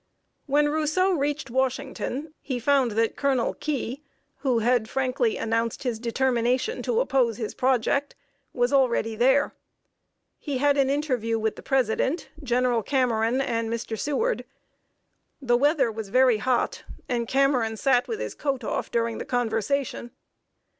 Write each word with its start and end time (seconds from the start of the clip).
When 0.47 0.67
Rousseau 0.67 1.11
reached 1.11 1.51
Washington, 1.51 2.33
he 2.41 2.57
found 2.59 2.93
that 2.93 3.15
Colonel 3.15 3.53
Key, 3.53 4.01
who 4.37 4.57
had 4.57 4.89
frankly 4.89 5.37
announced 5.37 5.83
his 5.83 5.99
determination 5.99 6.81
to 6.81 7.01
oppose 7.01 7.37
his 7.37 7.53
project, 7.53 8.15
was 8.51 8.73
already 8.73 9.15
there. 9.15 9.53
He 10.39 10.57
had 10.57 10.75
an 10.75 10.89
interview 10.89 11.37
with 11.37 11.55
the 11.55 11.61
President, 11.61 12.29
General 12.41 12.81
Cameron, 12.81 13.41
and 13.41 13.69
Mr. 13.69 13.95
Seward. 13.95 14.43
The 15.39 15.55
weather 15.55 15.91
was 15.91 16.09
very 16.09 16.37
hot, 16.37 16.83
and 17.07 17.27
Cameron 17.27 17.77
sat 17.77 18.07
with 18.07 18.19
his 18.19 18.33
coat 18.33 18.63
off 18.63 18.89
during 18.89 19.19
the 19.19 19.23
conversation. 19.23 20.09